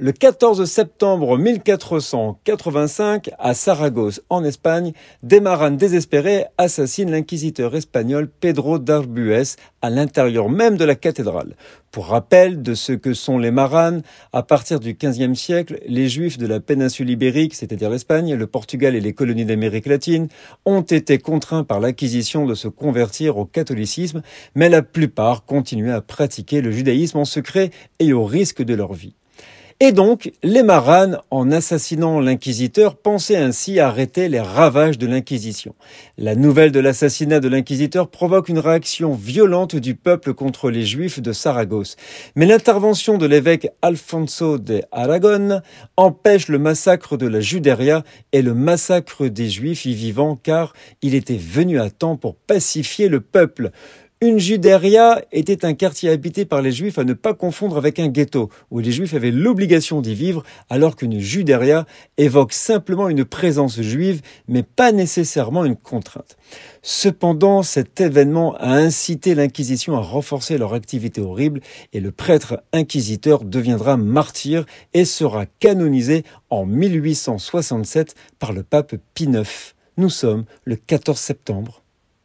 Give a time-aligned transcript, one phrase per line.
[0.00, 4.92] Le 14 septembre 1485, à Saragosse, en Espagne,
[5.24, 9.34] des maranes désespérés assassinent l'inquisiteur espagnol Pedro d'Arbues
[9.82, 11.56] à l'intérieur même de la cathédrale.
[11.90, 16.38] Pour rappel de ce que sont les maranes, à partir du XVe siècle, les juifs
[16.38, 20.28] de la péninsule ibérique, c'est-à-dire l'Espagne, le Portugal et les colonies d'Amérique latine,
[20.64, 24.22] ont été contraints par l'acquisition de se convertir au catholicisme,
[24.54, 28.92] mais la plupart continuaient à pratiquer le judaïsme en secret et au risque de leur
[28.92, 29.17] vie.
[29.80, 35.76] Et donc, les maranes, en assassinant l'inquisiteur, pensaient ainsi arrêter les ravages de l'Inquisition.
[36.16, 41.20] La nouvelle de l'assassinat de l'inquisiteur provoque une réaction violente du peuple contre les juifs
[41.20, 41.94] de Saragosse.
[42.34, 45.62] Mais l'intervention de l'évêque Alfonso de Aragon
[45.96, 48.02] empêche le massacre de la Judéria
[48.32, 50.72] et le massacre des juifs y vivants car
[51.02, 53.70] il était venu à temps pour pacifier le peuple.
[54.20, 58.08] Une Judéria était un quartier habité par les Juifs à ne pas confondre avec un
[58.08, 61.86] ghetto, où les Juifs avaient l'obligation d'y vivre, alors qu'une Judéria
[62.16, 66.36] évoque simplement une présence juive, mais pas nécessairement une contrainte.
[66.82, 71.60] Cependant, cet événement a incité l'Inquisition à renforcer leur activité horrible,
[71.92, 79.26] et le prêtre inquisiteur deviendra martyr et sera canonisé en 1867 par le pape Pie
[79.26, 79.74] IX.
[79.96, 81.84] Nous sommes le 14 septembre